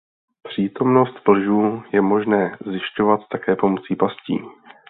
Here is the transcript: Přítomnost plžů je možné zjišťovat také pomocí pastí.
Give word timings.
Přítomnost 0.49 1.19
plžů 1.23 1.83
je 1.93 2.01
možné 2.01 2.57
zjišťovat 2.67 3.19
také 3.31 3.55
pomocí 3.55 3.95
pastí. 3.95 4.39